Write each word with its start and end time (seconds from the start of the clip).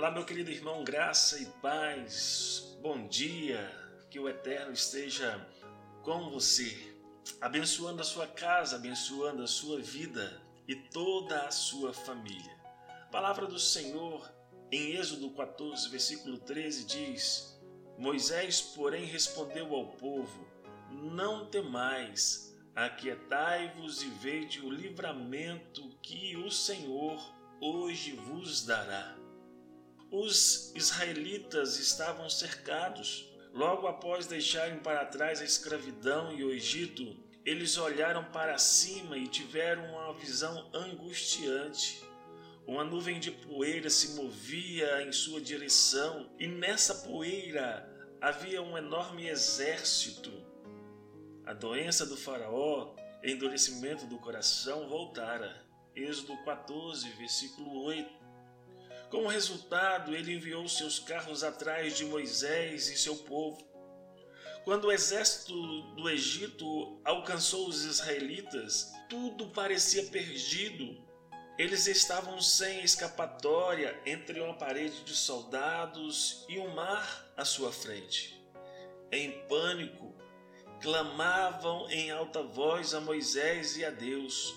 Olá, 0.00 0.10
meu 0.10 0.24
querido 0.24 0.50
irmão, 0.50 0.82
graça 0.82 1.38
e 1.38 1.44
paz. 1.60 2.74
Bom 2.80 3.06
dia. 3.06 3.70
Que 4.08 4.18
o 4.18 4.30
Eterno 4.30 4.72
esteja 4.72 5.46
com 6.02 6.30
você, 6.30 6.74
abençoando 7.38 8.00
a 8.00 8.04
sua 8.04 8.26
casa, 8.26 8.76
abençoando 8.76 9.42
a 9.42 9.46
sua 9.46 9.78
vida 9.78 10.40
e 10.66 10.74
toda 10.74 11.42
a 11.42 11.50
sua 11.50 11.92
família. 11.92 12.58
A 12.88 13.10
palavra 13.10 13.46
do 13.46 13.58
Senhor 13.58 14.26
em 14.72 14.96
Êxodo 14.96 15.32
14, 15.32 15.90
versículo 15.90 16.38
13 16.38 16.86
diz: 16.86 17.60
Moisés, 17.98 18.58
porém, 18.62 19.04
respondeu 19.04 19.74
ao 19.74 19.88
povo: 19.98 20.48
Não 20.90 21.44
temais, 21.44 22.58
aquietai-vos 22.74 24.02
e 24.02 24.08
vede 24.08 24.62
o 24.62 24.70
livramento 24.70 25.90
que 26.00 26.38
o 26.38 26.50
Senhor 26.50 27.22
hoje 27.60 28.12
vos 28.12 28.64
dará. 28.64 29.20
Os 30.10 30.72
israelitas 30.74 31.78
estavam 31.78 32.28
cercados. 32.28 33.28
Logo 33.54 33.86
após 33.86 34.26
deixarem 34.26 34.80
para 34.80 35.04
trás 35.04 35.40
a 35.40 35.44
escravidão 35.44 36.32
e 36.32 36.42
o 36.42 36.50
Egito, 36.50 37.16
eles 37.44 37.78
olharam 37.78 38.24
para 38.24 38.58
cima 38.58 39.16
e 39.16 39.28
tiveram 39.28 39.84
uma 39.84 40.12
visão 40.14 40.68
angustiante. 40.74 42.02
Uma 42.66 42.82
nuvem 42.82 43.20
de 43.20 43.30
poeira 43.30 43.88
se 43.88 44.20
movia 44.20 45.02
em 45.02 45.12
sua 45.12 45.40
direção, 45.40 46.28
e 46.38 46.46
nessa 46.46 46.94
poeira 46.94 47.88
havia 48.20 48.60
um 48.60 48.76
enorme 48.76 49.28
exército. 49.28 50.30
A 51.46 51.52
doença 51.52 52.04
do 52.04 52.16
Faraó, 52.16 52.94
endurecimento 53.22 54.06
do 54.06 54.18
coração, 54.18 54.88
voltara. 54.88 55.64
Êxodo 55.94 56.36
14, 56.44 57.08
versículo 57.10 57.82
8. 57.84 58.19
Como 59.10 59.26
resultado, 59.26 60.14
ele 60.14 60.34
enviou 60.34 60.68
seus 60.68 61.00
carros 61.00 61.42
atrás 61.42 61.96
de 61.96 62.04
Moisés 62.04 62.88
e 62.88 62.96
seu 62.96 63.16
povo. 63.16 63.68
Quando 64.64 64.84
o 64.84 64.92
exército 64.92 65.52
do 65.96 66.08
Egito 66.08 67.00
alcançou 67.04 67.68
os 67.68 67.84
israelitas, 67.84 68.92
tudo 69.08 69.48
parecia 69.48 70.04
perdido. 70.04 71.02
Eles 71.58 71.88
estavam 71.88 72.40
sem 72.40 72.84
escapatória 72.84 74.00
entre 74.06 74.40
uma 74.40 74.54
parede 74.54 75.02
de 75.02 75.14
soldados 75.14 76.46
e 76.48 76.58
um 76.58 76.72
mar 76.72 77.32
à 77.36 77.44
sua 77.44 77.72
frente. 77.72 78.40
Em 79.10 79.44
pânico, 79.48 80.14
clamavam 80.80 81.90
em 81.90 82.12
alta 82.12 82.42
voz 82.42 82.94
a 82.94 83.00
Moisés 83.00 83.76
e 83.76 83.84
a 83.84 83.90
Deus. 83.90 84.54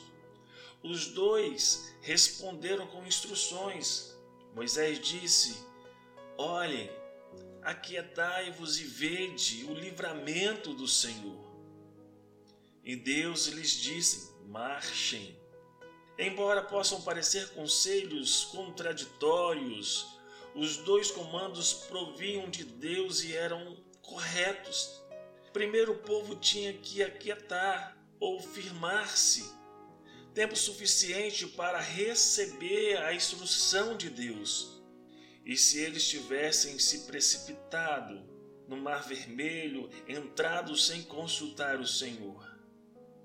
Os 0.83 1.07
dois 1.07 1.95
responderam 2.01 2.85
com 2.87 3.03
instruções. 3.05 4.12
Moisés 4.55 4.99
disse: 4.99 5.65
Olhem, 6.37 6.89
aquietai-vos 7.63 8.79
e 8.79 8.83
vede 8.83 9.65
o 9.65 9.73
livramento 9.73 10.73
do 10.73 10.87
Senhor. 10.87 11.43
E 12.83 12.95
Deus 12.95 13.47
lhes 13.47 13.71
disse: 13.71 14.33
Marchem. 14.45 15.35
Embora 16.19 16.61
possam 16.61 17.01
parecer 17.01 17.49
conselhos 17.49 18.45
contraditórios, 18.45 20.19
os 20.53 20.77
dois 20.77 21.09
comandos 21.09 21.73
provinham 21.73 22.47
de 22.49 22.63
Deus 22.63 23.23
e 23.23 23.35
eram 23.35 23.77
corretos. 24.03 25.01
Primeiro 25.51 25.93
o 25.93 25.99
povo 25.99 26.35
tinha 26.35 26.73
que 26.73 27.01
aquietar 27.01 27.97
ou 28.19 28.39
firmar-se 28.39 29.62
tempo 30.33 30.55
suficiente 30.55 31.45
para 31.47 31.79
receber 31.79 32.97
a 32.97 33.13
instrução 33.13 33.95
de 33.95 34.09
Deus. 34.09 34.81
E 35.45 35.55
se 35.55 35.79
eles 35.79 36.07
tivessem 36.07 36.79
se 36.79 36.99
precipitado 36.99 38.23
no 38.67 38.77
Mar 38.77 39.03
Vermelho, 39.07 39.89
entrado 40.07 40.75
sem 40.75 41.03
consultar 41.03 41.79
o 41.79 41.87
Senhor, 41.87 42.43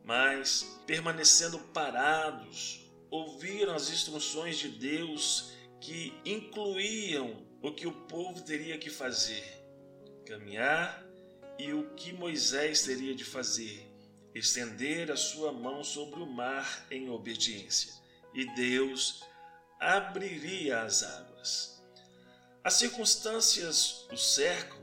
mas 0.05 0.81
permanecendo 0.87 1.59
parados, 1.73 2.87
ouviram 3.11 3.75
as 3.75 3.91
instruções 3.91 4.59
de 4.59 4.69
Deus 4.69 5.53
que 5.81 6.13
incluíam 6.25 7.47
o 7.63 7.73
que 7.73 7.87
o 7.87 7.93
povo 7.93 8.43
teria 8.43 8.77
que 8.77 8.91
fazer, 8.91 9.45
caminhar 10.27 11.05
e 11.59 11.73
o 11.73 11.91
que 11.95 12.13
Moisés 12.13 12.83
teria 12.83 13.15
de 13.15 13.25
fazer, 13.25 13.88
estender 14.39 15.11
a 15.11 15.17
sua 15.17 15.53
mão 15.53 15.83
sobre 15.83 16.21
o 16.21 16.27
mar 16.27 16.87
em 16.91 17.11
obediência, 17.11 17.93
e 18.35 18.45
Deus 18.55 19.25
abriria 19.79 20.83
as 20.83 21.03
águas. 21.03 21.83
As 22.63 22.75
circunstâncias 22.75 24.07
o 24.13 24.17
cercam, 24.17 24.79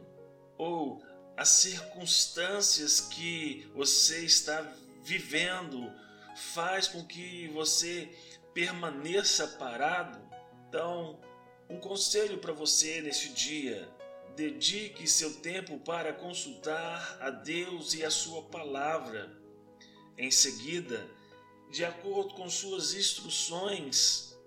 ou 0.57 1.03
as 1.37 1.49
circunstâncias 1.49 3.01
que 3.01 3.69
você 3.75 4.25
está 4.25 4.61
vivendo 5.03 5.91
faz 6.35 6.87
com 6.87 7.05
que 7.05 7.47
você 7.49 8.09
permaneça 8.53 9.47
parado. 9.47 10.19
Então, 10.67 11.19
um 11.69 11.79
conselho 11.79 12.37
para 12.37 12.53
você 12.53 13.01
neste 13.01 13.29
dia: 13.29 13.87
dedique 14.35 15.07
seu 15.07 15.35
tempo 15.41 15.77
para 15.79 16.13
consultar 16.13 17.17
a 17.21 17.29
Deus 17.29 17.93
e 17.93 18.03
a 18.03 18.11
sua 18.11 18.43
palavra. 18.43 19.44
Em 20.17 20.31
seguida, 20.31 21.09
de 21.69 21.83
acordo 21.83 22.33
com 22.35 22.49
suas 22.49 22.93
instruções, 22.93 24.37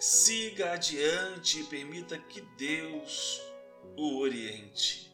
siga 0.00 0.72
adiante 0.72 1.60
e 1.60 1.64
permita 1.64 2.18
que 2.18 2.40
Deus 2.40 3.40
o 3.96 4.18
oriente. 4.18 5.12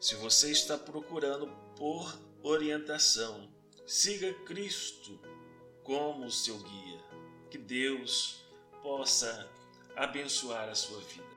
Se 0.00 0.14
você 0.16 0.50
está 0.50 0.78
procurando 0.78 1.46
por 1.76 2.18
orientação, 2.42 3.48
siga 3.86 4.32
Cristo 4.44 5.20
como 5.82 6.30
seu 6.30 6.58
guia. 6.58 7.04
Que 7.50 7.58
Deus 7.58 8.42
possa 8.82 9.50
abençoar 9.94 10.68
a 10.68 10.74
sua 10.74 11.00
vida. 11.00 11.33